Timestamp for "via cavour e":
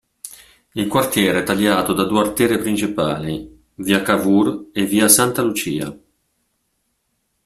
3.75-4.83